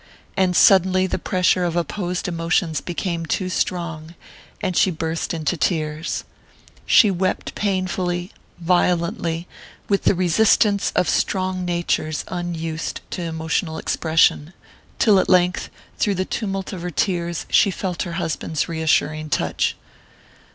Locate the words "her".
16.81-16.89, 18.01-18.13